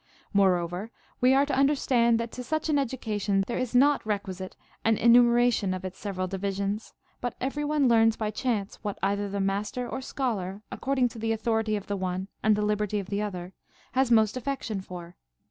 [0.33, 0.89] Moreover,
[1.21, 5.75] we are to understand that to such an education there is not requisite an enumeration
[5.75, 9.87] of its sev eral divisions, but every one learns by chance what either the master
[9.87, 13.53] or scholar, according to the authority of the one and the liberty of the other,
[13.91, 15.17] has most aifection for.